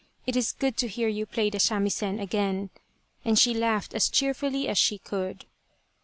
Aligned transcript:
It 0.25 0.35
is 0.35 0.51
good 0.53 0.77
to 0.77 0.87
hear 0.87 1.07
you 1.07 1.27
play 1.27 1.51
the 1.51 1.59
samisen 1.59 2.19
again," 2.19 2.71
and 3.23 3.37
she 3.37 3.53
laughed 3.53 3.93
as 3.93 4.09
cheerfully 4.09 4.67
as 4.67 4.79
she 4.79 4.97
could. 4.97 5.45